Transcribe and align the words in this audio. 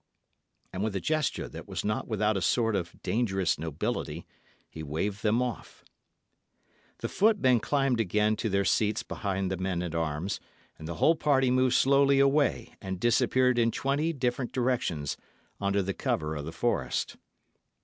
And 0.73 0.83
with 0.83 0.95
a 0.95 0.99
gesture 0.99 1.47
that 1.47 1.67
was 1.67 1.85
not 1.85 2.07
without 2.07 2.35
a 2.35 2.41
sort 2.41 2.75
of 2.75 2.99
dangerous 3.03 3.59
nobility, 3.59 4.25
he 4.67 4.81
waved 4.81 5.21
them 5.21 5.43
off. 5.43 5.83
The 7.01 7.07
footmen 7.07 7.59
climbed 7.59 7.99
again 7.99 8.35
to 8.37 8.49
their 8.49 8.65
seats 8.65 9.03
behind 9.03 9.51
the 9.51 9.57
men 9.57 9.83
at 9.83 9.93
arms, 9.93 10.39
and 10.79 10.87
the 10.87 10.95
whole 10.95 11.13
party 11.15 11.51
moved 11.51 11.75
slowly 11.75 12.17
away 12.17 12.73
and 12.81 12.99
disappeared 12.99 13.59
in 13.59 13.69
twenty 13.69 14.11
different 14.11 14.51
directions, 14.51 15.17
under 15.59 15.83
the 15.83 15.93
cover 15.93 16.35
of 16.35 16.45
the 16.45 16.51
forest. 16.51 17.17